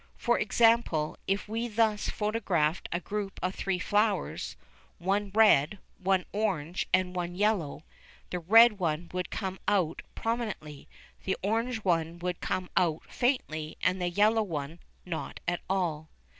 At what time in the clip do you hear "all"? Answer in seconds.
15.69-16.09